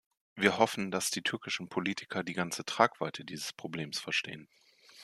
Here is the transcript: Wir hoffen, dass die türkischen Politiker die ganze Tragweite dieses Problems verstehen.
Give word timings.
Wir 0.35 0.57
hoffen, 0.57 0.89
dass 0.89 1.11
die 1.11 1.21
türkischen 1.21 1.69
Politiker 1.69 2.23
die 2.23 2.33
ganze 2.33 2.65
Tragweite 2.65 3.23
dieses 3.23 3.53
Problems 3.53 3.99
verstehen. 3.99 4.47